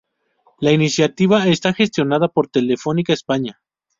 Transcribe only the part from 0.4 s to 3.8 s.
La iniciativa está gestionada por Telefónica España.